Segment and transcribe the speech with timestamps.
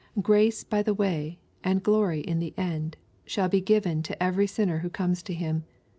[0.19, 4.79] Grace by the way, and glory in the end, shall be given to every sinner
[4.79, 5.63] who comes to Him.